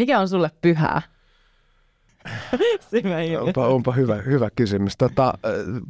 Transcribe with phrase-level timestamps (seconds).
[0.00, 1.02] Mikä on sulle pyhää?
[3.40, 4.96] onpa, onpa hyvä, hyvä kysymys.
[4.96, 5.34] Tota,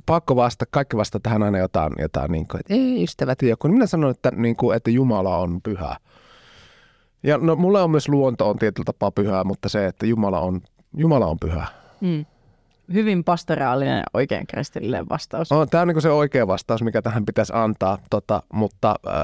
[0.06, 3.68] pakko vastata, kaikki vasta tähän aina jotain, jotain niin kuin, että ei ystävät joku.
[3.68, 5.96] Minä sanon, että, niin kuin, että Jumala on pyhä.
[7.22, 10.60] Ja no, mulle on myös luonto on tietyllä tapaa pyhää, mutta se, että Jumala on,
[10.96, 11.66] Jumala on pyhä.
[12.00, 12.26] Mm.
[12.92, 15.52] Hyvin pastoraalinen oikein kristillinen vastaus.
[15.52, 19.14] On, tämä on niin se oikea vastaus, mikä tähän pitäisi antaa, tota, mutta äh,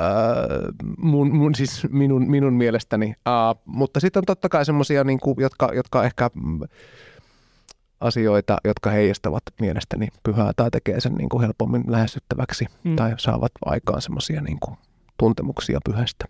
[0.99, 3.15] mun, mun, siis minun, minun mielestäni.
[3.29, 6.31] Äh, mutta sitten on totta kai semmoisia, niin jotka, jotka ehkä
[8.01, 12.97] asioita, jotka heijastavat mielestäni pyhää tai tekee sen niin kuin helpommin lähestyttäväksi mm.
[12.97, 14.59] tai saavat aikaan semmoisia niin
[15.19, 16.25] tuntemuksia pyhästä.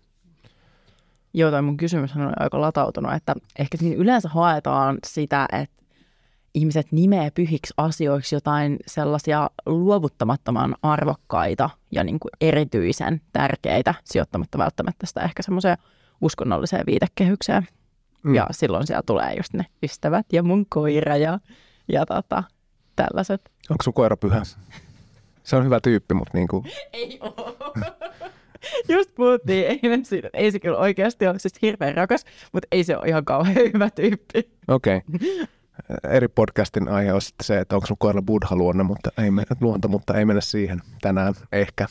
[1.33, 5.77] Joo, tai mun kysymys on aika latautunut, että ehkä siinä yleensä haetaan sitä, että
[6.57, 15.05] ihmiset nimeä pyhiksi asioiksi jotain sellaisia luovuttamattoman arvokkaita ja niin kuin erityisen tärkeitä, sijoittamatta välttämättä
[15.05, 15.77] sitä ehkä semmoiseen
[16.21, 17.67] uskonnolliseen viitekehykseen.
[18.23, 18.35] Mm.
[18.35, 21.39] Ja silloin siellä tulee just ne ystävät ja mun koira ja,
[21.87, 22.43] ja tota,
[22.95, 23.51] tällaiset.
[23.69, 24.41] Onko sun koira pyhä?
[25.43, 26.65] Se on hyvä tyyppi, mutta niin kuin...
[26.93, 27.57] Ei ole.
[28.89, 32.97] Just puhuttiin eilen siitä, ei se kyllä oikeasti ole siis hirveän rakas, mutta ei se
[32.97, 34.51] ole ihan kauhean hyvä tyyppi.
[34.67, 34.97] Okei.
[34.97, 35.47] Okay.
[36.09, 39.55] Eri podcastin aihe on sitten se, että onko sun koiralla buddha luonne, mutta ei mennä,
[39.61, 41.87] luonto, mutta ei mennä siihen tänään ehkä.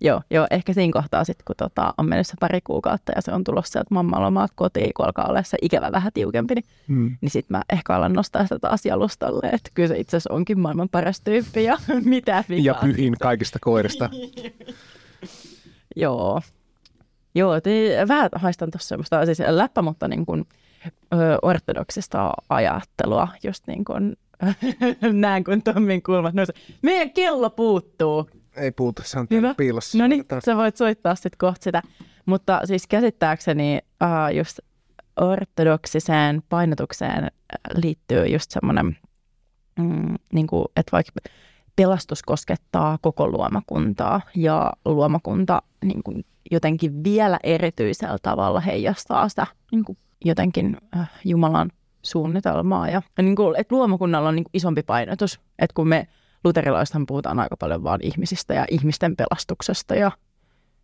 [0.00, 3.32] Joo, joo, ehkä siinä kohtaa sitten, kun tota, on mennyt se pari kuukautta ja se
[3.32, 7.16] on tulossa sieltä mammalomaat kotiin, kun alkaa olla se ikävä vähän tiukempi, niin, mm.
[7.20, 10.60] niin sitten mä ehkä alan nostaa sitä taas jalustalle, että kyllä se itse asiassa onkin
[10.60, 12.64] maailman paras tyyppi ja mitä vikaa.
[12.64, 14.10] Ja pyhin kaikista koirista.
[15.96, 16.40] Joo.
[17.34, 20.46] Joo, te, vähän haistan tuossa semmoista siis läppä, mutta niin kuin,
[20.86, 24.16] ö, ortodoksista ajattelua, just niin kuin
[25.12, 26.54] näen, kun Tommin kulmat nousee.
[26.82, 28.30] Meidän kello puuttuu.
[28.56, 29.54] Ei puutu, se on Hyvä.
[29.54, 29.98] piilossa.
[29.98, 31.82] No niin, sä voit soittaa sitten kohta sitä.
[32.26, 34.58] Mutta siis käsittääkseni uh, just
[35.20, 37.30] ortodoksiseen painotukseen
[37.74, 38.96] liittyy just semmoinen,
[39.78, 41.12] mm, niin kuin, että vaikka
[41.76, 49.84] pelastus koskettaa koko luomakuntaa ja luomakunta niin kuin jotenkin vielä erityisellä tavalla heijastaa sitä niin
[49.84, 51.70] kuin jotenkin äh, Jumalan
[52.02, 52.88] suunnitelmaa.
[52.88, 56.08] Ja, ja niin kuin, että luomakunnalla on niin kuin isompi painotus, että kun me
[56.44, 60.12] luterilaisethan puhutaan aika paljon vaan ihmisistä ja ihmisten pelastuksesta ja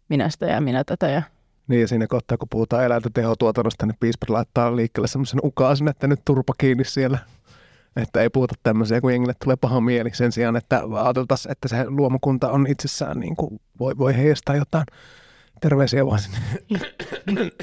[0.09, 1.23] minästä ja minä tätä ja
[1.69, 6.07] niin ja siinä kohtaa, kun puhutaan eläinten tehotuotannosta, niin piispat laittaa liikkeelle semmoisen ukaasin, että
[6.07, 7.19] nyt turpa kiinni siellä
[7.97, 11.85] että ei puhuta tämmöisiä, kun jengille tulee paha mieli sen sijaan, että ajateltaisiin, että se
[11.89, 14.85] luomakunta on itsessään, niin kuin voi, voi heijastaa jotain.
[15.61, 16.39] Terveisiä vaan sinne.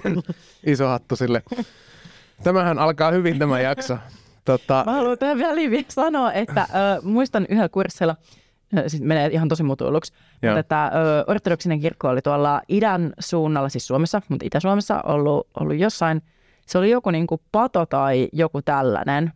[0.65, 1.43] Iso hattu sille.
[2.43, 3.97] Tämähän alkaa hyvin tämä jakso.
[4.45, 4.83] Tota...
[4.85, 6.67] Mä haluan tähän vielä sanoa, että äh,
[7.03, 8.15] muistan yhdellä kurssilla,
[8.77, 10.91] äh, siis menee ihan tosi mutuiluksi, mutta että äh,
[11.27, 16.21] ortodoksinen kirkko oli tuolla idän suunnalla, siis Suomessa, mutta Itä-Suomessa ollut, ollut jossain,
[16.65, 19.33] se oli joku niin kuin pato tai joku tällainen,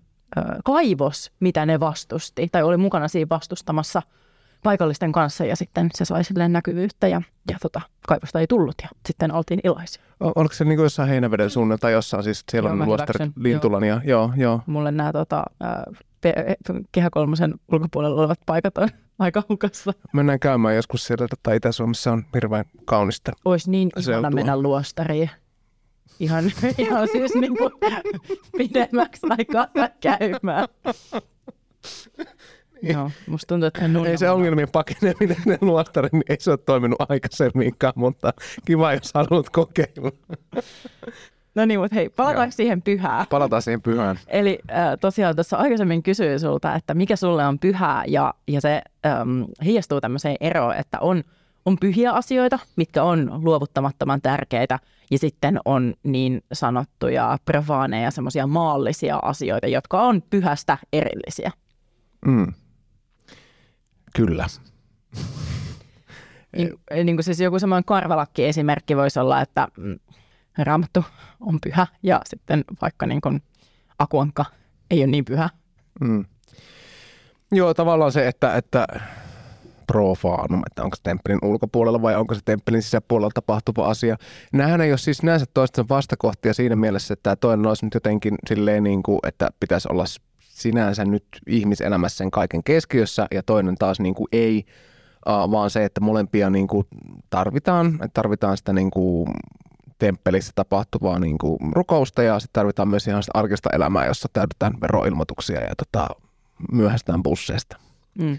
[0.66, 4.02] kaivos, mitä ne vastusti, tai oli mukana siinä vastustamassa
[4.64, 8.90] paikallisten kanssa, ja sitten se sai silleen näkyvyyttä, ja, ja tota, kaivosta ei tullut, ja
[9.08, 10.04] sitten oltiin iloisia.
[10.24, 13.32] O- oliko se niin kuin jossain Heinäveden suunnalla, tai jossain, siis siellä joo, on luostari
[13.36, 14.62] Lintulan, ja joo, joo.
[14.66, 15.44] Mulle nämä tota,
[16.92, 19.94] Kehä kolmosen ulkopuolella olevat paikat on aika hukassa.
[20.14, 23.32] Mennään käymään joskus siellä, että Itä-Suomessa on hirveän kaunista.
[23.46, 25.30] Olisi niin ihana mennä luostariin.
[26.20, 26.44] Ihan,
[26.78, 27.72] ihan siis niin kuin
[28.58, 29.68] pidemmäksi aikaa
[30.02, 30.68] käymään.
[32.82, 37.02] Joo, musta tuntuu, että Ei se ongelmien pakeneminen ne luostari, niin ei se ole toiminut
[37.10, 38.34] aikaisemminkaan, mutta
[38.66, 40.12] kiva, jos haluat kokeilla.
[41.56, 42.52] No niin, mutta hei, palataan Joo.
[42.52, 43.26] siihen pyhään.
[43.30, 44.20] Palataan siihen pyhään.
[44.28, 48.82] Eli äh, tosiaan tuossa aikaisemmin kysyin sulta, että mikä sulle on pyhää, ja, ja se
[49.06, 51.24] ähm, heijastuu tämmöiseen eroon, että on–
[51.68, 54.80] on pyhiä asioita, mitkä on luovuttamattoman tärkeitä,
[55.12, 61.52] ja sitten on niin sanottuja profaaneja, semmoisia maallisia asioita, jotka on pyhästä erillisiä.
[62.26, 62.54] Mm.
[64.18, 64.46] Kyllä.
[66.58, 66.74] niin,
[67.04, 70.00] niin kuin siis joku semmoinen karvalakki-esimerkki voisi olla, että mm,
[70.58, 71.06] raamattu
[71.40, 73.42] on pyhä, ja sitten vaikka niin kuin
[74.00, 74.46] akuankka
[74.92, 75.50] ei ole niin pyhä.
[76.02, 76.26] Mm.
[77.52, 78.88] Joo, tavallaan se, että, että
[79.88, 84.18] profaanum, että onko se temppelin ulkopuolella vai onko se temppelin sisäpuolella tapahtuva asia.
[84.54, 88.36] Nämähän ei ole siis näinsä toisten vastakohtia siinä mielessä, että tämä toinen olisi nyt jotenkin
[88.48, 90.06] silleen niin kuin, että pitäisi olla
[90.62, 94.66] sinänsä nyt ihmiselämässä sen kaiken keskiössä ja toinen taas niin kuin ei,
[95.26, 96.88] vaan se, että molempia niin kuin
[97.30, 99.30] tarvitaan, että tarvitaan sitä niin kuin
[100.00, 104.82] temppelissä tapahtuvaa niin kuin rukousta ja sitten tarvitaan myös ihan sitä arkista elämää, jossa täytetään
[104.82, 106.08] veroilmoituksia ja tota,
[106.72, 107.78] myöhästään busseista.
[108.20, 108.38] Mm.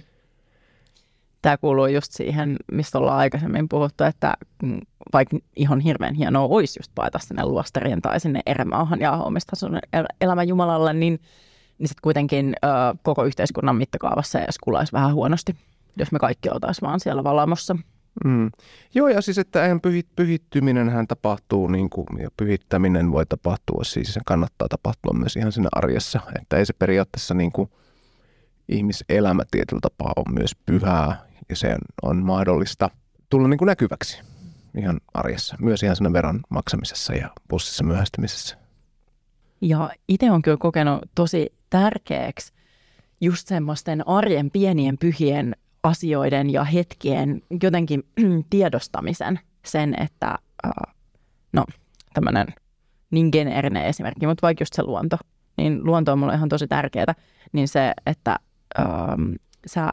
[1.42, 4.80] tämä kuuluu just siihen, mistä ollaan aikaisemmin puhuttu, että mm,
[5.12, 9.78] vaikka ihan hirveän hienoa olisi just paeta sinne luostarien tai sinne erämaahan ja omistaa sun
[10.20, 11.20] elämä Jumalalle, niin,
[11.78, 12.68] niin sitten kuitenkin ö,
[13.02, 15.56] koko yhteiskunnan mittakaavassa ja kulaisi vähän huonosti,
[15.96, 17.76] jos me kaikki oltaisiin vaan siellä valamossa.
[18.24, 18.50] Mm.
[18.94, 23.84] Joo, ja siis, että eihän pyhit, pyhittyminen hän tapahtuu, niin kuin, ja pyhittäminen voi tapahtua,
[23.84, 27.70] siis se kannattaa tapahtua myös ihan siinä arjessa, että ei se periaatteessa niin kuin,
[28.68, 31.16] ihmiselämä tietyllä tapaa on myös pyhää,
[31.48, 32.90] ja se on mahdollista
[33.30, 34.22] tulla niin kuin näkyväksi
[34.78, 38.56] ihan arjessa, myös ihan siinä veron maksamisessa ja bussissa myöhästymisessä.
[39.60, 42.52] Ja itse on kyllä kokenut tosi tärkeäksi
[43.20, 48.02] just semmoisten arjen pienien pyhien asioiden ja hetkien jotenkin
[48.50, 50.38] tiedostamisen sen, että
[51.52, 51.64] no
[52.14, 52.46] tämmöinen
[53.10, 55.16] niin geneerinen esimerkki, mutta vaikka just se luonto,
[55.56, 57.14] niin luonto on mulle ihan tosi tärkeää,
[57.52, 58.38] niin se, että
[58.78, 59.34] um,
[59.66, 59.90] sä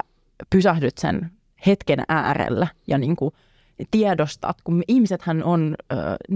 [0.50, 1.32] pysähdyt sen
[1.66, 3.32] hetken äärellä ja niin kuin
[3.92, 5.76] tiedostat, kun ihmisethän on,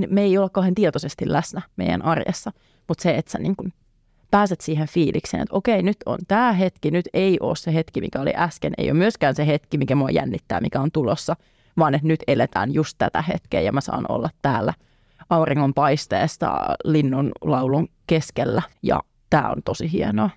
[0.09, 2.51] me ei olla kauhean tietoisesti läsnä meidän arjessa,
[2.87, 3.73] mutta se, että sä niin kuin
[4.31, 8.21] pääset siihen fiilikseen, että okei, nyt on tämä hetki, nyt ei ole se hetki, mikä
[8.21, 11.35] oli äsken, ei ole myöskään se hetki, mikä mua jännittää, mikä on tulossa,
[11.77, 14.73] vaan että nyt eletään just tätä hetkeä ja mä saan olla täällä
[15.29, 20.29] auringon paisteesta linnun laulun keskellä ja tämä on tosi hienoa.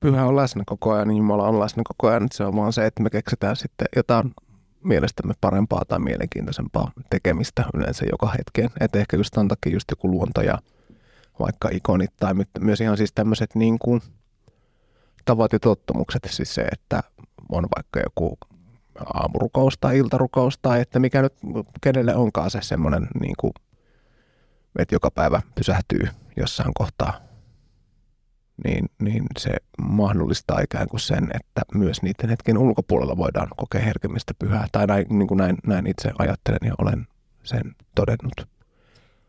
[0.00, 2.28] Pyhä on läsnä koko ajan, Jumala on läsnä koko ajan.
[2.32, 4.34] Se on vaan se, että me keksitään sitten jotain
[4.84, 8.70] mielestämme parempaa tai mielenkiintoisempaa tekemistä yleensä joka hetkeen.
[8.80, 10.58] Että ehkä just tämän takia just joku luonto ja
[11.40, 14.00] vaikka ikonit tai myös ihan siis tämmöiset niin kuin
[15.24, 17.02] tavat ja tottumukset, siis se, että
[17.48, 18.38] on vaikka joku
[19.14, 21.34] aamurukous tai iltarukous tai että mikä nyt
[21.80, 23.52] kenelle onkaan se semmoinen, niin kuin,
[24.78, 27.20] että joka päivä pysähtyy jossain kohtaa,
[28.64, 29.50] niin, niin se
[29.82, 34.66] mahdollistaa ikään kuin sen, että myös niiden hetken ulkopuolella voidaan kokea herkemmistä pyhää.
[34.72, 37.06] Tai näin, niin kuin näin, näin itse ajattelen ja olen
[37.42, 38.57] sen todennut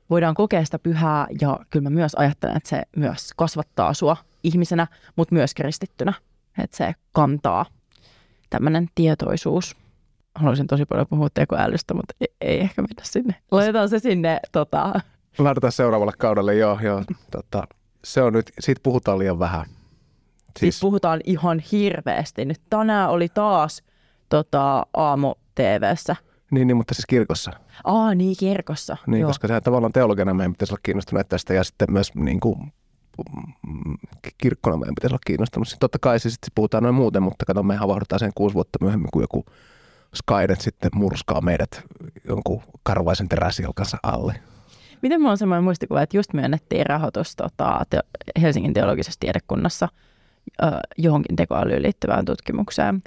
[0.09, 4.87] voidaan kokea sitä pyhää ja kyllä mä myös ajattelen, että se myös kasvattaa sua ihmisenä,
[5.15, 6.13] mutta myös kristittynä.
[6.63, 7.65] Että se kantaa
[8.49, 9.75] tämmöinen tietoisuus.
[10.35, 13.35] Haluaisin tosi paljon puhua tekoälystä, mutta ei, ei ehkä mennä sinne.
[13.51, 14.39] Laitetaan se sinne.
[14.51, 15.01] Tota...
[15.37, 16.79] Laitetaan seuraavalle kaudelle, joo.
[16.81, 17.67] joo tota,
[18.03, 19.65] se on nyt, siitä puhutaan liian vähän.
[19.65, 20.75] Siis...
[20.75, 22.45] Siitä puhutaan ihan hirveästi.
[22.45, 23.83] Nyt tänään oli taas
[24.29, 26.15] tota, aamu TVssä–
[26.51, 27.51] niin, niin, mutta siis kirkossa.
[27.83, 28.97] Aa, niin, kirkossa.
[29.07, 29.29] Niin, Joo.
[29.29, 32.73] koska sehän tavallaan teologina meidän pitäisi olla kiinnostuneet tästä ja sitten myös niin kuin,
[33.67, 33.97] mm,
[34.37, 35.67] kirkkona meidän pitäisi olla kiinnostunut.
[35.67, 39.09] Sitten totta kai siis puhutaan noin muuten, mutta kato, me havahdutaan sen kuusi vuotta myöhemmin,
[39.13, 39.45] kun joku
[40.15, 41.83] Skynet sitten murskaa meidät
[42.27, 44.35] jonkun karvaisen teräsilkansa alle.
[45.01, 48.03] Miten mulla on semmoinen muistikuva, että just myönnettiin rahoitus tota, te-
[48.41, 49.87] Helsingin teologisessa tiedekunnassa
[50.63, 50.65] ö,
[50.97, 53.03] johonkin tekoälyyn liittyvään tutkimukseen.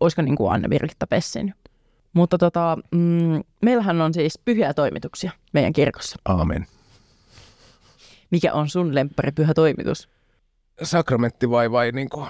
[0.00, 1.54] Olisiko niin kuin Anne-Viritta Pessin
[2.12, 6.16] mutta tota, mm, meillähän on siis pyhiä toimituksia meidän kirkossa.
[6.24, 6.66] Aamen.
[8.30, 10.08] Mikä on sun lemppari pyhä toimitus?
[10.82, 12.26] Sakramentti vai, vai niin kuin...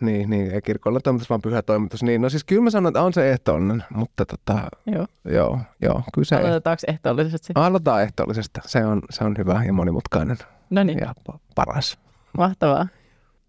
[0.00, 2.02] Niin, niin, ei kirkolla toimitus, vaan pyhä toimitus.
[2.02, 5.06] Niin, no siis kyllä mä sanon, että on se ehtoollinen, mutta tota, joo.
[5.24, 6.36] joo, joo kyllä se...
[6.36, 7.52] Aloitetaanko ehtoollisesta?
[7.54, 8.60] Aloitetaan ehtoollisesta.
[8.66, 10.36] Se on, se on hyvä ja monimutkainen.
[10.70, 10.98] No niin.
[10.98, 11.14] Ja
[11.54, 11.98] paras.
[12.38, 12.86] Mahtavaa.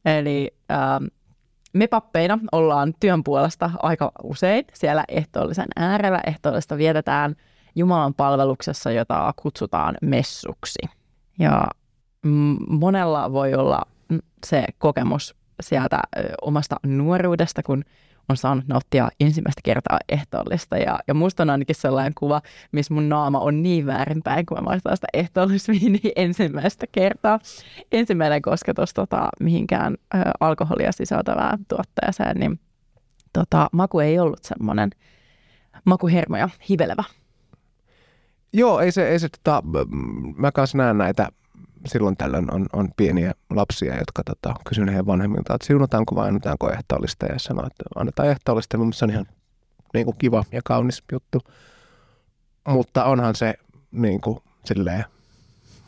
[0.06, 1.06] Eli ähm,
[1.76, 6.22] me pappeina ollaan työn puolesta aika usein siellä ehtoollisen äärellä.
[6.28, 7.36] Ehtoollista vietetään
[7.76, 10.80] Jumalan palveluksessa, jota kutsutaan messuksi.
[11.40, 11.68] Ja
[12.70, 13.82] monella voi olla
[14.46, 16.00] se kokemus sieltä
[16.42, 17.84] omasta nuoruudesta, kun
[18.30, 20.78] on saanut nauttia ensimmäistä kertaa ehtoollista.
[20.78, 22.42] Ja, ja musta on ainakin sellainen kuva,
[22.72, 27.40] missä mun naama on niin väärinpäin, kun mä maistan sitä ehtoollisviiniä ensimmäistä kertaa.
[27.92, 32.60] Ensimmäinen kosketus tota, mihinkään ö, alkoholia sisältävään tuotteeseen, niin
[33.34, 34.90] tota, maku ei ollut semmoinen
[35.86, 37.04] makuhermoja hivelevä.
[38.54, 39.64] Joo, ei se, ei se tota,
[40.38, 41.30] mä kanssa näen näitä
[41.86, 46.72] silloin tällöin on, on pieniä lapsia, jotka tota, kysyvät heidän vanhemmilta, että siunataanko vai annetaanko
[46.72, 48.78] ehtoollista ja sanoo, että annetaan ehtoollista.
[48.78, 49.26] Mun se on ihan
[49.94, 51.42] niin kuin kiva ja kaunis juttu.
[52.68, 53.54] Mutta onhan se
[53.92, 55.06] niin kuin, silleen,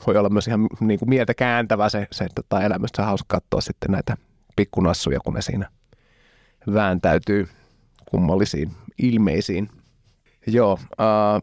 [0.08, 3.02] voi olla myös ihan niin kuin mieltä kääntävä se, se tota, elämästä.
[3.02, 4.18] On hauska katsoa sitten näitä
[4.56, 5.70] pikkunassuja, kun ne siinä
[6.74, 7.48] vääntäytyy
[8.06, 9.70] kummallisiin ilmeisiin.
[10.48, 11.42] Joo, uh,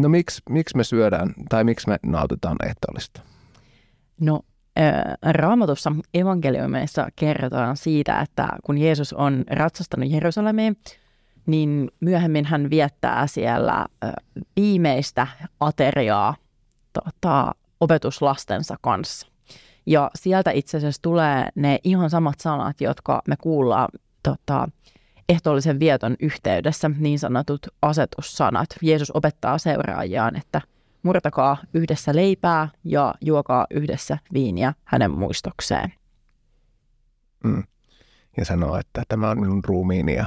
[0.00, 3.31] no miksi, miksi me syödään tai miksi me nautitaan ehtoollista?
[4.20, 4.40] No
[5.22, 10.76] Raamatussa evankeliumeissa kerrotaan siitä, että kun Jeesus on ratsastanut Jerusalemiin,
[11.46, 13.86] niin myöhemmin hän viettää siellä
[14.56, 15.26] viimeistä
[15.60, 16.34] ateriaa
[16.92, 19.26] tota, opetuslastensa kanssa.
[19.86, 23.88] Ja sieltä itse asiassa tulee ne ihan samat sanat, jotka me kuullaan
[24.22, 24.68] tota,
[25.28, 28.68] ehtoollisen vieton yhteydessä niin sanotut asetussanat.
[28.82, 30.60] Jeesus opettaa seuraajiaan, että
[31.02, 35.92] murtakaa yhdessä leipää ja juokaa yhdessä viiniä hänen muistokseen.
[37.44, 37.62] Mm.
[38.36, 40.26] Ja sanoo, että tämä on minun ruumiini ja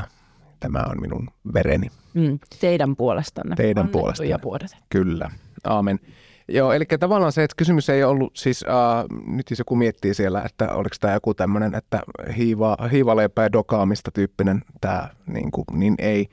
[0.60, 1.88] tämä on minun vereni.
[2.14, 2.40] Mm.
[2.62, 3.56] Teidän puolestanne.
[3.56, 4.30] Teidän puolestanne.
[4.30, 4.86] Ja puolestanne.
[4.90, 5.32] Kyllä.
[5.64, 6.00] Aamen.
[6.48, 10.42] Joo, eli tavallaan se, että kysymys ei ollut siis, uh, nyt jos joku miettii siellä,
[10.42, 12.02] että oliko tämä joku tämmöinen, että
[12.38, 16.28] hiiva, hiivaleipä ja dokaamista tyyppinen tämä, niin, kuin, niin ei.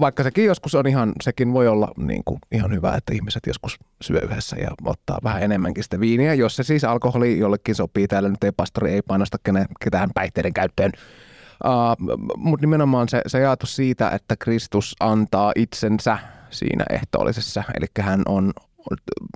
[0.00, 3.78] Vaikka sekin joskus on ihan, sekin voi olla niin kuin, ihan hyvä, että ihmiset joskus
[4.02, 8.08] syö yhdessä ja ottaa vähän enemmänkin sitä viiniä, jos se siis alkoholi jollekin sopii.
[8.08, 9.38] Täällä nyt ei pastori ei painosta
[9.84, 10.92] ketään päihteiden käyttöön.
[11.64, 16.18] Uh, Mutta nimenomaan se, se ajatus siitä, että Kristus antaa itsensä
[16.50, 18.52] siinä ehtoollisessa, eli hän on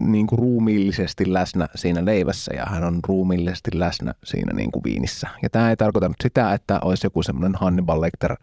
[0.01, 5.29] niin kuin ruumiillisesti läsnä siinä leivässä ja hän on ruumiillisesti läsnä siinä niin kuin viinissä.
[5.43, 8.37] Ja tämä ei tarkoita sitä, että olisi joku semmoinen Hannibal Lecter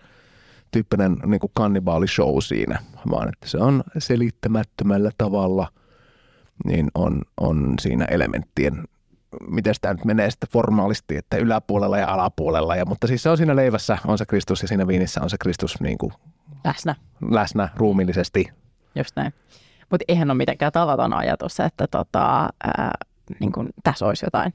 [0.74, 2.80] tyyppinen niin kuin kannibaalishow siinä,
[3.12, 5.68] vaan että se on selittämättömällä tavalla,
[6.66, 8.84] niin on, on siinä elementtien,
[9.48, 12.76] miten tämä nyt menee sitten formaalisti, että yläpuolella ja alapuolella.
[12.76, 15.38] Ja, mutta siis se on siinä leivässä, on se Kristus ja siinä viinissä on se
[15.38, 16.14] Kristus niin kuin
[16.64, 16.96] läsnä.
[17.32, 18.46] läsnä ruumiillisesti.
[18.96, 19.34] Just näin.
[19.90, 22.92] Mutta eihän ole mitenkään tavaton ajatus, että tota, ää,
[23.40, 24.52] niin kun tässä olisi jotain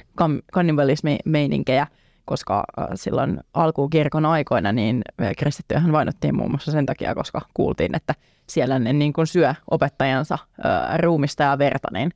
[0.52, 1.86] kannibalismi-meininkejä,
[2.28, 5.02] koska ää, silloin alkuun kirkon aikoina niin
[5.38, 8.14] kristittyjähän vainottiin muun muassa sen takia, koska kuultiin, että
[8.46, 12.10] siellä ne niin kun syö opettajansa ää, ruumista ja verta, niin,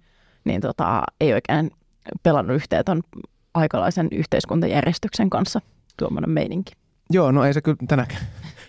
[0.44, 1.70] niin tota, ei oikein
[2.22, 3.02] pelannut yhteen ton
[3.54, 5.60] aikalaisen yhteiskuntajärjestyksen kanssa
[5.96, 6.72] tuommoinen meininki.
[7.10, 8.20] Joo, no ei se kyllä tänäkään,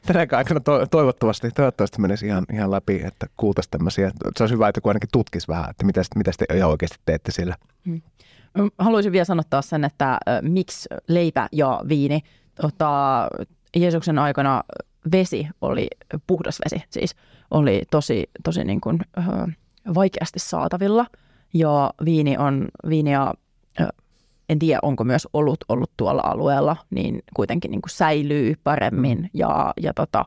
[0.06, 4.12] tänäkään aikana to, toivottavasti, toivottavasti menisi ihan, ihan läpi, että kuultaisiin tämmöisiä.
[4.38, 7.32] Se olisi hyvä, että kun ainakin tutkisi vähän, että mitä, mitä te ihan oikeasti teette
[7.32, 7.56] siellä.
[7.86, 8.02] Hmm.
[8.78, 12.22] Haluaisin vielä sanottaa sen, että miksi leipä ja viini.
[12.62, 13.28] Tota,
[13.76, 14.64] Jeesuksen aikana
[15.12, 15.88] vesi oli,
[16.28, 17.16] puhdas vesi siis,
[17.52, 19.00] oli tosi, tosi niin kuin,
[19.96, 21.06] vaikeasti saatavilla.
[21.54, 23.34] Ja viini, on, viini ja
[24.50, 29.30] en tiedä onko myös ollut ollut tuolla alueella, niin kuitenkin niin kuin säilyy paremmin mm.
[29.34, 30.26] ja, ja tota,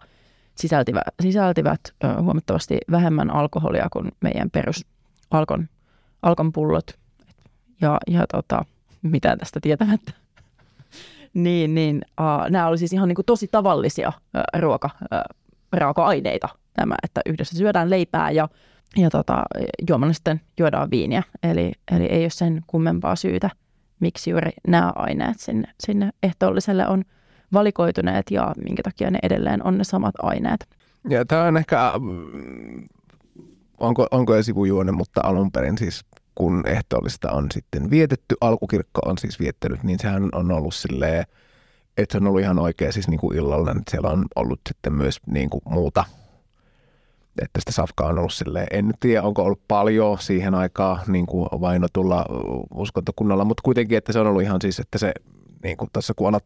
[0.54, 1.80] sisältivät, sisältivät
[2.22, 4.86] huomattavasti vähemmän alkoholia kuin meidän perus
[5.30, 5.68] alkon,
[6.22, 6.98] alkon pullot.
[7.80, 8.64] Ja, ja tota,
[9.02, 10.12] mitä tästä tietämättä.
[11.34, 15.36] niin, niin uh, nämä oli siis ihan niin kuin tosi tavallisia uh, ruoka, uh,
[15.72, 18.48] raaka-aineita nämä, että yhdessä syödään leipää ja,
[18.96, 19.42] ja tota,
[19.88, 21.22] juomalla sitten juodaan viiniä.
[21.42, 23.50] Eli, eli ei ole sen kummempaa syytä–
[24.00, 27.04] miksi juuri nämä aineet sinne, sinne ehtoolliselle on
[27.52, 30.68] valikoituneet ja minkä takia ne edelleen on ne samat aineet.
[31.08, 32.88] Ja tämä on ehkä, mm,
[33.78, 36.04] onko, onko sivujuone, mutta alun perin siis
[36.36, 41.26] kun ehtoollista on sitten vietetty, alkukirkko on siis viettänyt, niin sehän on ollut silleen,
[41.96, 44.92] että se on ollut ihan oikea siis niin kuin illallinen, että siellä on ollut sitten
[44.92, 46.04] myös niin kuin muuta
[47.42, 51.48] että sitä safkaa on ollut silleen, en tiedä onko ollut paljon siihen aikaan niin kuin
[51.60, 52.26] vainotulla
[52.74, 55.12] uskontokunnalla, mutta kuitenkin, että se on ollut ihan siis, että se
[55.62, 56.44] niin kuin tässä kun alat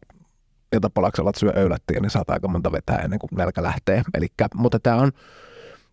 [0.73, 4.03] iltapalaksi alat syö öylättiä, niin saat aika monta vetää ennen kuin nälkä lähtee.
[4.13, 5.11] Elikkä, mutta tämä on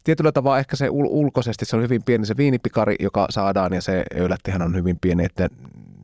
[0.05, 3.83] tietyllä tavalla ehkä se ul- ulkoisesti, se on hyvin pieni se viinipikari, joka saadaan ja
[3.83, 5.49] se öylättihän on hyvin pieni, että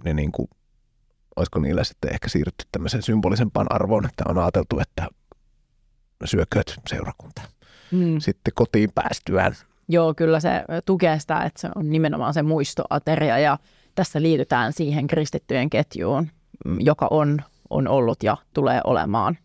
[0.05, 0.49] ne niin kuin,
[1.37, 5.09] olisiko niillä sitten ehkä siirrytty tämmöiseen symbolisempaan arvoon, että on ajateltu, että
[6.25, 7.43] syökööt seurakunta
[7.91, 8.19] mm.
[8.19, 9.55] sitten kotiin päästyään.
[9.89, 13.59] Joo, kyllä se tukee sitä, että se on nimenomaan se muistoateria ja
[13.95, 16.29] tässä liitytään siihen kristittyjen ketjuun,
[16.65, 19.39] mm, joka on, on ollut ja tulee olemaan.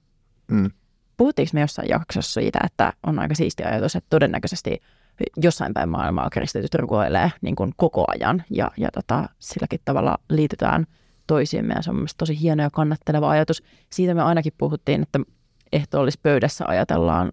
[0.51, 0.71] Mm.
[1.19, 4.81] Puhuttiinko me jossain jaksossa siitä, että on aika siisti ajatus, että todennäköisesti
[5.37, 10.85] jossain päin maailmaa kristityt rukoilee niin kuin koko ajan ja, ja tota, silläkin tavalla liitytään
[11.27, 13.63] toisiimme ja se on mielestäni tosi hieno ja kannatteleva ajatus.
[13.89, 15.19] Siitä me ainakin puhuttiin, että
[15.71, 17.31] ehtoollispöydässä ajatellaan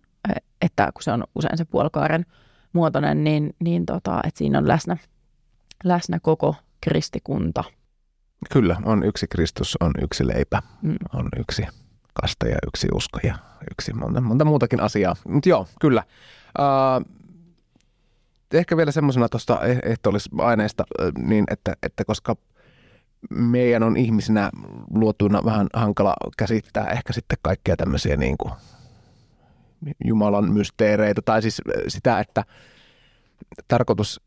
[0.63, 2.27] että kun se on usein se puolikaaren
[2.73, 4.97] muotoinen, niin, niin tota, että siinä on läsnä,
[5.85, 7.65] läsnä koko kristikunta.
[8.53, 10.97] Kyllä, on yksi Kristus, on yksi leipä, mm.
[11.15, 11.67] on yksi
[12.21, 13.39] kaste ja yksi usko ja
[13.71, 15.17] yksi monta, monta muutakin asiaa.
[15.29, 16.03] Mutta joo, kyllä.
[16.59, 17.17] Uh,
[18.53, 20.85] ehkä vielä semmoisena tuosta e-, ehtoollisaineesta,
[21.19, 22.37] niin että, että koska
[23.31, 24.51] meidän on ihmisinä
[24.95, 28.53] luotuina vähän hankala käsittää ehkä sitten kaikkea tämmöisiä niin kuin
[30.05, 32.45] Jumalan mysteereitä, tai siis sitä, että
[33.69, 34.21] tarkoitus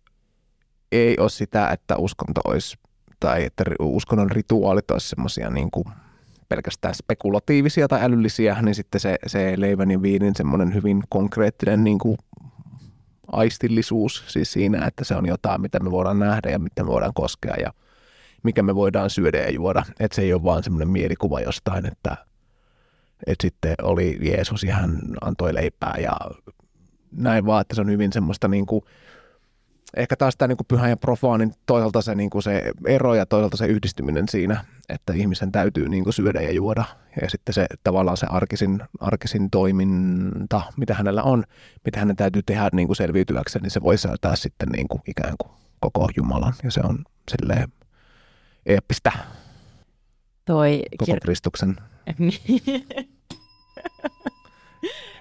[0.91, 2.77] ei ole sitä, että uskonto olisi,
[3.19, 5.85] tai että uskonnon rituaalit olisi semmoisia niin kuin
[6.49, 11.99] pelkästään spekulatiivisia tai älyllisiä, niin sitten se, se leivän ja viinin semmoinen hyvin konkreettinen niin
[11.99, 12.17] kuin
[13.31, 17.13] aistillisuus siis siinä, että se on jotain, mitä me voidaan nähdä ja mitä me voidaan
[17.13, 17.73] koskea ja
[18.43, 19.83] mikä me voidaan syödä ja juoda.
[19.99, 22.17] Että se ei ole vaan semmoinen mielikuva jostain, että
[23.27, 26.11] että sitten oli Jeesus ja hän antoi leipää ja
[27.11, 28.83] näin vaan, että se on hyvin semmoista niin kuin,
[29.97, 33.57] ehkä taas tämä niin pyhän ja profaanin toisaalta se, niin kuin se ero ja toisaalta
[33.57, 36.83] se yhdistyminen siinä, että ihmisen täytyy niin kuin syödä ja juoda.
[37.21, 41.43] Ja sitten se tavallaan se arkisin, arkisin toiminta, mitä hänellä on,
[41.85, 45.35] mitä hänen täytyy tehdä niin kuin selviytyäkseen, niin se voi säätää sitten niin kuin ikään
[45.37, 46.53] kuin koko Jumalan.
[46.63, 47.71] Ja se on silleen
[48.65, 49.11] eeppistä
[50.49, 51.75] Toi koko kir- Kristuksen.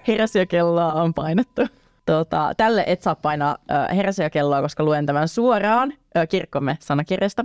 [0.09, 1.63] Heräsiökelloa on painettu.
[2.09, 3.57] Tota, tälle et saa painaa
[3.97, 5.93] heräsiökelloa, koska luen tämän suoraan
[6.29, 7.45] kirkkomme sanakirjasta.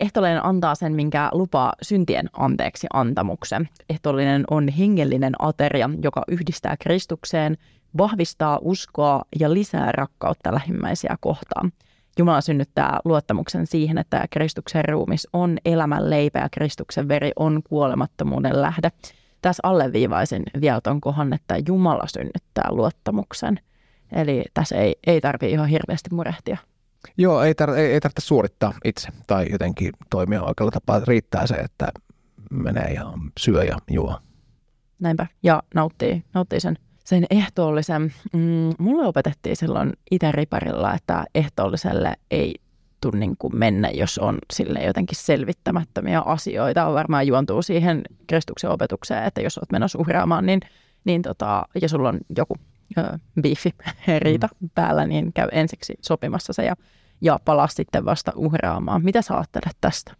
[0.00, 3.68] Ehtoollinen antaa sen, minkä lupaa syntien anteeksi antamuksen.
[3.90, 7.56] Ehtoollinen on hengellinen ateria, joka yhdistää Kristukseen,
[7.98, 11.72] vahvistaa uskoa ja lisää rakkautta lähimmäisiä kohtaan.
[12.18, 18.62] Jumala synnyttää luottamuksen siihen, että Kristuksen ruumis on elämän leipä ja Kristuksen veri on kuolemattomuuden
[18.62, 18.90] lähde.
[19.42, 23.60] Tässä alleviivaisin vielä tuon kohan, että Jumala synnyttää luottamuksen.
[24.12, 26.56] Eli tässä ei, ei tarvitse ihan hirveästi murehtia.
[27.16, 31.00] Joo, ei, tar- ei, ei tarvitse suorittaa itse tai jotenkin toimia oikealla tapaa.
[31.06, 31.88] Riittää se, että
[32.50, 34.18] menee ja syö ja juo.
[34.98, 35.26] Näinpä.
[35.42, 36.78] Ja nauttii, nauttii sen
[37.08, 38.02] sen ehtoollisen,
[38.32, 42.54] mm, mulle opetettiin silloin itse riparilla, että ehtoolliselle ei
[43.00, 46.92] tule niin kuin mennä, jos on sille jotenkin selvittämättömiä asioita.
[46.92, 50.60] Varmaan juontuu siihen Kristuksen opetukseen, että jos olet menossa uhraamaan, niin,
[51.04, 52.56] niin tota, ja sulla on joku
[52.98, 53.74] ö, biifi
[54.18, 54.70] riita mm.
[54.74, 56.76] päällä, niin käy ensiksi sopimassa se ja,
[57.20, 59.04] ja palaa sitten vasta uhraamaan.
[59.04, 60.14] Mitä sä ajattelet tästä?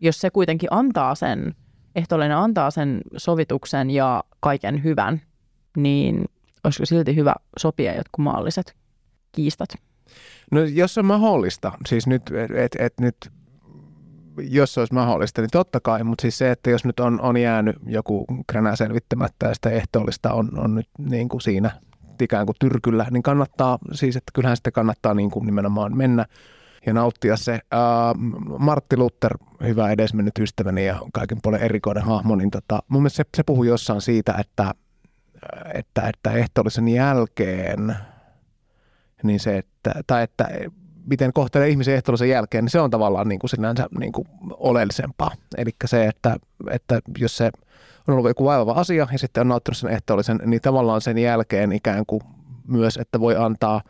[0.00, 1.54] Jos se kuitenkin antaa sen,
[1.94, 5.22] ehtoollinen antaa sen sovituksen ja kaiken hyvän,
[5.76, 6.24] niin
[6.64, 8.76] olisiko silti hyvä sopia jotkut maalliset
[9.32, 9.70] kiistat?
[10.50, 12.22] No jos on mahdollista, siis nyt,
[12.56, 13.16] et, et nyt
[14.38, 17.76] jos olisi mahdollista, niin totta kai, mutta siis se, että jos nyt on, on jäänyt
[17.86, 21.70] joku kränä selvittämättä ja sitä ehtoollista on, on nyt niin kuin siinä
[22.22, 26.26] ikään kuin tyrkyllä, niin kannattaa, siis että kyllähän sitten kannattaa niin kuin nimenomaan mennä
[26.86, 27.52] ja nauttia se.
[27.52, 33.16] Uh, Martti Luther, hyvä edesmennyt ystäväni ja kaiken puolen erikoinen hahmo, niin tota, mun mielestä
[33.16, 34.74] se, se puhui jossain siitä, että
[35.74, 37.96] että, että ehtoollisen jälkeen,
[39.22, 40.48] niin se, että, tai että
[41.06, 45.30] miten kohtelee ihmisen ehtoollisen jälkeen, niin se on tavallaan niin kuin sinänsä niin kuin oleellisempaa.
[45.56, 46.36] Eli se, että,
[46.70, 47.50] että jos se
[48.08, 51.72] on ollut joku vaivava asia ja sitten on nauttinut sen ehtoollisen, niin tavallaan sen jälkeen
[51.72, 52.22] ikään kuin
[52.66, 53.82] myös, että voi antaa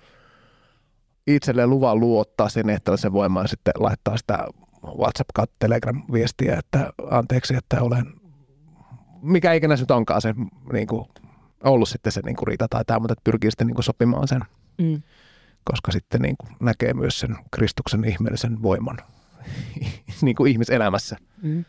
[1.27, 4.49] itselleen luvan luottaa sen ehtoollisen voimaan ja sitten laittaa sitä
[4.99, 8.05] WhatsApp kautta Telegram-viestiä, että anteeksi, että olen,
[9.23, 10.35] mikä ikinä se nyt onkaan se
[10.73, 11.05] niin kuin
[11.65, 14.41] ollut sitten se niin kuin riita tai tämä, mutta pyrkii sitten niin kuin sopimaan sen,
[14.81, 15.03] mm.
[15.65, 18.99] koska sitten niin kuin näkee myös sen Kristuksen ihmeellisen voiman
[20.23, 21.17] niin kuin ihmiselämässä.
[21.43, 21.65] Mm.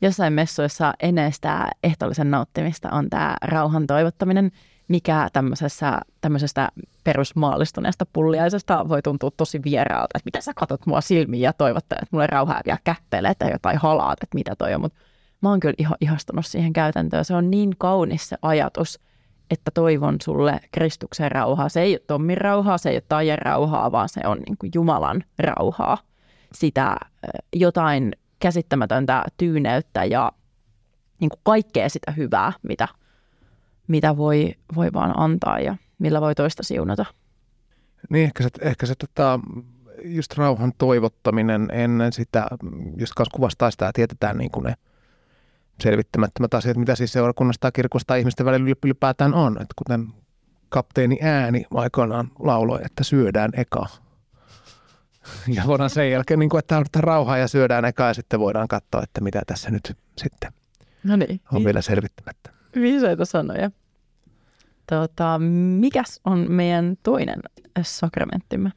[0.00, 4.52] Jossain messuissa ennen sitä ehtoollisen nauttimista on tämä rauhan toivottaminen,
[4.88, 6.68] mikä tämmöisessä, tämmöisestä
[7.04, 12.06] perusmaallistuneesta pulliaisesta voi tuntua tosi vieraalta, että mitä sä katot mua silmiin ja toivot, että
[12.10, 14.98] mulle rauhaa vielä kättelee tai jotain halaat, että mitä toi on, mutta
[15.40, 17.24] mä oon kyllä ihan ihastunut siihen käytäntöön.
[17.24, 18.98] Se on niin kaunis se ajatus–
[19.52, 21.68] että toivon sulle Kristuksen rauhaa.
[21.68, 24.72] Se ei ole Tommin rauhaa, se ei ole Taijan rauhaa, vaan se on niin kuin
[24.74, 25.98] Jumalan rauhaa.
[26.52, 26.96] Sitä
[27.52, 30.32] jotain käsittämätöntä tyyneyttä ja
[31.20, 32.88] niin kuin kaikkea sitä hyvää, mitä,
[33.88, 37.04] mitä voi, voi vaan antaa ja millä voi toista siunata.
[38.10, 39.40] Niin, ehkä se, ehkä se tota,
[40.04, 42.46] just rauhan toivottaminen ennen sitä,
[42.96, 44.74] just kuvastaa sitä, että tietetään niin kuin ne–
[45.80, 49.52] selvittämättömät asiat, mitä siis seurakunnasta tai kirkosta ihmisten välillä ylipäätään on.
[49.52, 50.08] Että kuten
[50.68, 53.86] kapteeni ääni aikoinaan lauloi, että syödään eka.
[55.54, 58.68] Ja voidaan sen jälkeen, niin kuin, että otetaan rauhaa ja syödään eka ja sitten voidaan
[58.68, 60.52] katsoa, että mitä tässä nyt sitten
[61.04, 61.40] no niin.
[61.52, 62.50] on vielä selvittämättä.
[62.74, 63.70] Viisaita sanoja.
[64.86, 65.38] Tota,
[65.78, 67.40] mikäs on meidän toinen
[67.82, 68.72] sakramenttimme?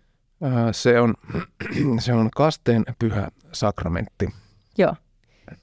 [0.71, 1.13] Se on,
[1.99, 4.29] se on kasteen pyhä sakramentti.
[4.77, 4.95] Joo.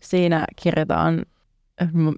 [0.00, 1.22] Siinä kirjataan,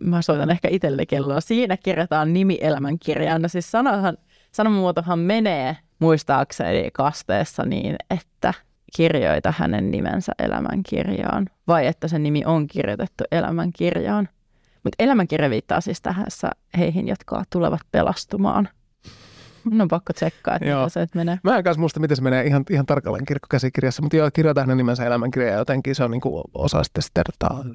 [0.01, 3.43] mä soitan ehkä itselle kelloa, siinä kirjataan nimi elämänkirjaan.
[3.43, 4.17] No siis sanahan,
[4.53, 8.55] sanamuotohan menee muistaakseni kasteessa niin, että
[8.97, 14.29] kirjoita hänen nimensä elämänkirjaan, vai että se nimi on kirjoitettu elämänkirjaan.
[14.85, 16.27] Mutta elämänkirja viittaa siis tähän
[16.79, 18.69] heihin, jotka tulevat pelastumaan–
[19.81, 20.89] On pakko tsekkaa, että joo.
[20.89, 21.39] se menee.
[21.43, 24.77] Mä en kanssa muista, miten se menee ihan, ihan tarkalleen kirkkokäsikirjassa, mutta joo, kirjoita hänen
[24.77, 27.23] nimensä elämänkirja ja jotenkin se on niinku osa sitten sitä,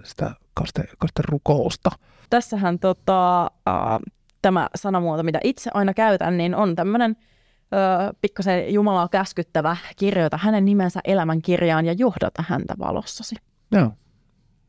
[0.04, 1.92] sitä kaste, kaste rukousta.
[2.30, 4.00] Tässähän tota, äh,
[4.42, 7.16] tämä sanamuoto, mitä itse aina käytän, niin on tämmöinen
[7.74, 13.36] äh, pikkasen Jumalaa käskyttävä kirjoita hänen nimensä elämänkirjaan ja johdata häntä valossasi.
[13.72, 13.92] Joo.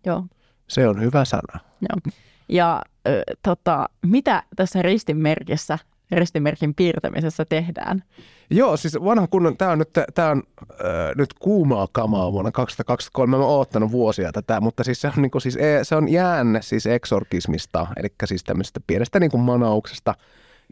[0.06, 0.24] Joo.
[0.68, 1.60] Se on hyvä sana.
[1.80, 2.12] Joo.
[2.48, 5.78] Ja ö, tota, mitä tässä ristinmerkissä,
[6.18, 8.02] ristinmerkin piirtämisessä tehdään?
[8.50, 13.30] Joo, siis vanha kunnon, tämä on nyt, tää on, äh, nyt kuumaa kamaa vuonna 2023.
[13.30, 16.08] Mä oon oottanut vuosia tätä, mutta siis se on, niin kuin, siis, e, se on
[16.08, 20.14] jäänne siis eksorkismista, eli siis tämmöisestä pienestä niin kuin manauksesta,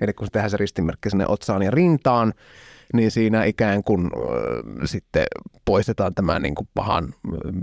[0.00, 2.34] eli kun se tehdään se ristinmerkki sinne otsaan ja rintaan,
[2.94, 4.10] niin siinä ikään kuin äh,
[4.84, 5.26] sitten
[5.64, 7.14] poistetaan tämä niin kuin pahan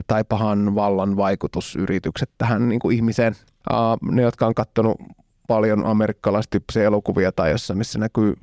[0.07, 3.35] tai pahan vallan vaikutusyritykset tähän niin kuin ihmiseen.
[3.71, 4.97] Uh, ne, jotka on katsonut
[5.47, 8.33] paljon amerikkalaistyyppisiä elokuvia tai jossa, missä näkyy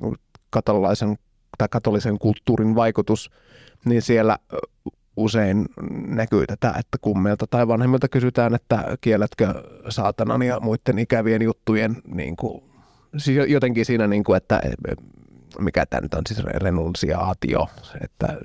[0.49, 1.15] katolaisen
[1.57, 3.31] tai katolisen kulttuurin vaikutus,
[3.85, 4.37] niin siellä
[5.17, 5.65] usein
[6.07, 9.53] näkyy tätä, että kummelta tai vanhemmilta kysytään, että kielletkö
[9.89, 12.63] saatanan ja muiden ikävien juttujen niin kuin,
[13.17, 14.61] siis jotenkin siinä, niin kuin, että
[15.59, 17.67] mikä tämä nyt on, siis renunsiaatio,
[18.01, 18.37] että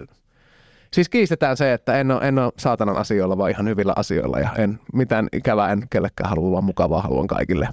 [0.93, 4.51] Siis kiistetään se, että en ole, en ole saatanan asioilla, vaan ihan hyvillä asioilla ja
[4.59, 7.69] en mitään ikävää en kellekään halua, vaan mukavaa haluan kaikille.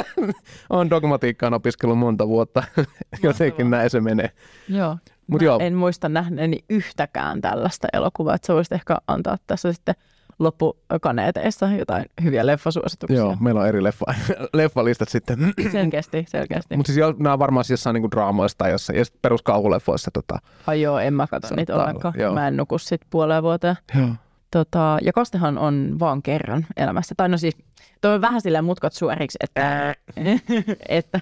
[0.70, 2.62] on dogmatiikkaan opiskellut monta vuotta,
[3.22, 4.30] jotenkin näin se menee.
[4.68, 4.96] Joo.
[5.26, 5.58] Mut joo.
[5.60, 9.94] en muista nähneeni yhtäkään tällaista elokuvaa, että sä voisit ehkä antaa tässä sitten
[10.38, 13.16] loppukaneeteissa jotain hyviä leffasuosituksia.
[13.16, 14.04] Joo, meillä on eri leffa,
[14.54, 15.38] leffalistat sitten.
[15.72, 16.76] Selkeästi, selkeästi.
[16.76, 20.10] Mutta siis nämä on varmaan siis jossain niinku draamoissa tai jossain, peruskauhuleffoissa.
[20.10, 22.14] Tota, Ai joo, en mä katso niitä ollenkaan.
[22.16, 22.34] Joo.
[22.34, 23.76] Mä en nuku sit puoleen vuoteen.
[23.98, 24.08] Joo.
[24.54, 27.14] Tota, ja kastehan on vaan kerran elämässä.
[27.16, 27.56] Tai no siis,
[28.00, 29.94] toi on vähän silleen mutkat suoriksi, että,
[30.88, 31.20] että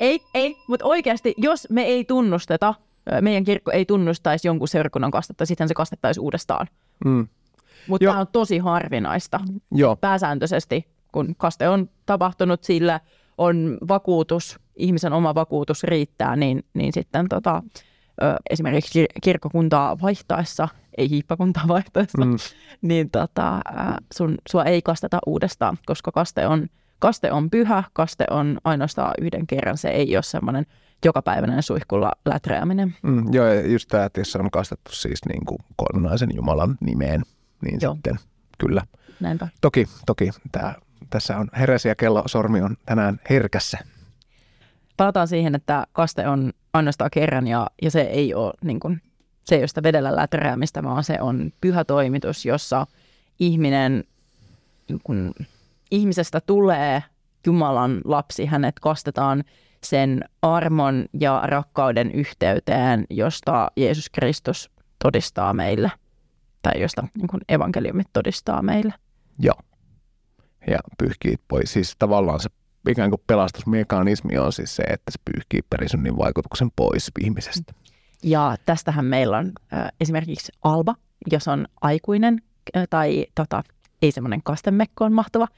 [0.00, 2.74] ei, ei, mutta oikeasti, jos me ei tunnusteta,
[3.20, 6.66] meidän kirkko ei tunnustaisi jonkun seurakunnan kastetta, sitten se kastettaisi uudestaan.
[7.04, 7.28] Mm.
[7.88, 9.40] Mutta tämä on tosi harvinaista.
[9.70, 9.96] Joo.
[9.96, 13.00] Pääsääntöisesti, kun kaste on tapahtunut, sillä
[13.38, 17.62] on vakuutus, ihmisen oma vakuutus riittää, niin, niin sitten tota,
[18.50, 22.36] esimerkiksi kirkkokuntaa vaihtaessa, ei hiippakuntaa vaihtaessa, mm.
[22.82, 23.60] niin tota,
[24.14, 26.66] sun, sua ei kasteta uudestaan, koska kaste on,
[26.98, 30.66] kaste on pyhä, kaste on ainoastaan yhden kerran, se ei ole semmoinen
[31.04, 32.94] jokapäiväinen suihkulla lätreäminen.
[33.02, 37.22] Mm, joo, just tämä, että jos on kastettu siis niin kuin kolminaisen Jumalan nimeen,
[37.64, 37.94] niin joo.
[37.94, 38.18] sitten
[38.58, 38.82] kyllä.
[39.20, 39.48] Näinpä.
[39.60, 40.74] Toki, toki tämä,
[41.10, 43.78] tässä on heresia kello, sormi on tänään herkässä.
[44.96, 49.02] Palataan siihen, että kaste on ainoastaan kerran ja, ja se ei ole niin kuin,
[49.44, 52.86] se ei ole sitä vedellä lätäräämistä, vaan se on pyhä toimitus, jossa
[53.38, 54.04] ihminen,
[55.02, 55.34] kun
[55.90, 57.02] ihmisestä tulee
[57.46, 59.44] Jumalan lapsi, hänet kastetaan
[59.84, 64.70] sen armon ja rakkauden yhteyteen, josta Jeesus Kristus
[65.02, 65.90] todistaa meille,
[66.62, 68.94] tai josta niin kuin evankeliumit todistaa meille.
[69.38, 69.54] Joo.
[70.66, 71.72] Ja pyyhkii pois.
[71.72, 72.48] Siis tavallaan se
[72.88, 77.72] ikään kuin pelastusmekanismi on siis se, että se pyyhkii perisynnin vaikutuksen pois ihmisestä.
[78.22, 80.94] Ja tästähän meillä on äh, esimerkiksi Alba,
[81.32, 82.42] jos on aikuinen
[82.76, 83.62] äh, tai tota,
[84.02, 85.48] ei semmoinen kastemekkoon mahtuva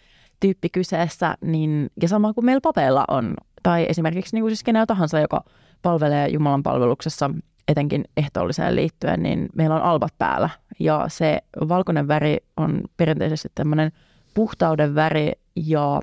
[0.41, 4.87] tyyppi kyseessä, niin, ja sama kuin meillä papeilla on, tai esimerkiksi niin kuin siis kenellä
[4.87, 5.45] tahansa, joka
[5.83, 7.31] palvelee Jumalan palveluksessa
[7.69, 10.51] etenkin ehtoolliseen liittyen, niin meillä on albat päällä.
[10.79, 13.93] Ja se valkoinen väri on perinteisesti tämmöinen
[14.35, 16.01] puhtauden väri ja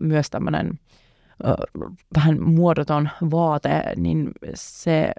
[0.00, 0.78] myös tämmöinen
[2.16, 5.12] vähän muodoton vaate, niin se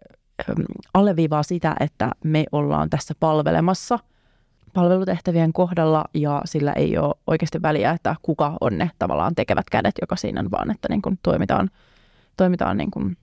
[0.94, 4.00] alleviivaa sitä, että me ollaan tässä palvelemassa
[4.74, 9.96] palvelutehtävien kohdalla ja sillä ei ole oikeasti väliä, että kuka on ne tavallaan tekevät kädet,
[10.02, 11.70] joka siinä on, vaan että niin kuin toimitaan,
[12.38, 13.18] toimitaan niin kuin,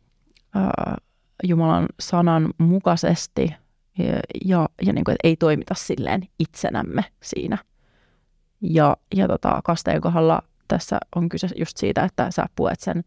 [0.55, 0.97] ää,
[1.45, 3.55] Jumalan sanan mukaisesti
[3.99, 4.05] ja,
[4.45, 7.59] ja, ja niin kuin, että ei toimita silleen itsenämme siinä.
[8.61, 13.05] Ja, ja tota, kasteen kohdalla tässä on kyse just siitä, että sä puet sen,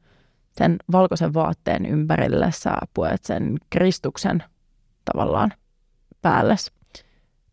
[0.58, 4.44] sen valkoisen vaatteen ympärille, sä puet sen Kristuksen
[5.06, 5.54] tavallaan
[6.22, 6.56] päälle.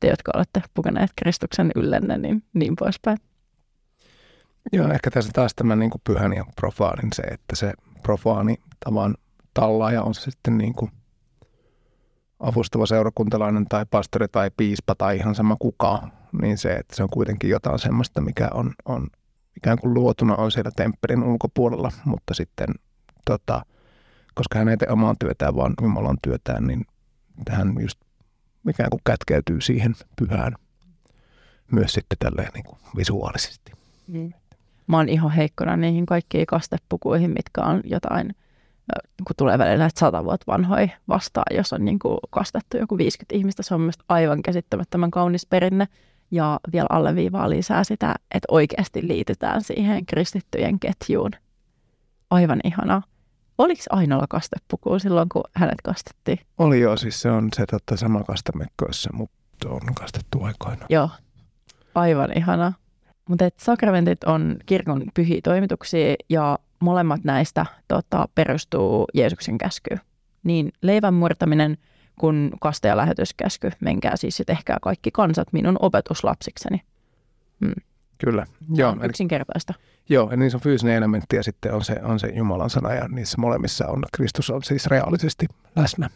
[0.00, 3.18] Te, jotka olette pukeneet Kristuksen yllenne, niin niin poispäin.
[4.72, 9.14] Joo, ehkä tässä taas tämä niin kuin pyhän ja profaanin se, että se profaani tavan
[9.54, 10.90] tallaaja on se sitten niin kuin
[12.40, 16.08] avustava seurakuntalainen tai pastori tai piispa tai ihan sama kuka,
[16.42, 19.06] niin se, että se on kuitenkin jotain semmoista, mikä on, on
[19.58, 22.68] ikään kuin luotuna on siellä temppelin ulkopuolella, mutta sitten
[23.24, 23.62] tota,
[24.34, 26.84] koska hän ei tee omaa työtään, vaan Jumalan työtään, niin
[27.50, 28.00] hän just
[28.68, 30.52] ikään kuin kätkeytyy siihen pyhään
[31.72, 33.72] myös sitten tälleen niin kuin visuaalisesti.
[34.06, 34.32] Mm.
[34.86, 38.34] Mä oon ihan heikkona niihin kaikkiin kastepukuihin, mitkä on jotain,
[39.26, 43.34] kun tulee välillä näitä sata vuotta vanhoja vastaan, jos on niin kuin kastettu joku 50
[43.34, 43.62] ihmistä.
[43.62, 45.88] Se on myös aivan käsittämättömän kaunis perinne
[46.30, 51.30] ja vielä alleviivaa lisää sitä, että oikeasti liitytään siihen kristittyjen ketjuun.
[52.30, 53.02] Aivan ihanaa.
[53.58, 56.38] Oliko Ainola kastepuku silloin, kun hänet kastettiin?
[56.58, 60.86] Oli joo, siis se on se totta, sama kastemekko, mutta on kastettu aikoina.
[60.88, 61.10] Joo,
[61.94, 62.72] aivan ihanaa.
[63.28, 70.00] mutta sakramentit on kirkon pyhiä toimituksia ja molemmat näistä tota, perustuu Jeesuksen käskyyn.
[70.44, 71.78] Niin leivän murtaminen
[72.18, 73.70] kuin kaste- ja lähetyskäsky.
[73.80, 76.82] Menkää siis ja tehkää kaikki kansat minun opetuslapsikseni.
[77.64, 77.74] Hmm.
[78.18, 78.46] Kyllä.
[78.74, 79.74] Joo, eli, yksinkertaista.
[80.08, 83.08] Joo, ja niissä on fyysinen elementti ja sitten on se, on se Jumalan sana ja
[83.08, 86.10] niissä molemmissa on Kristus on siis reaalisesti läsnä.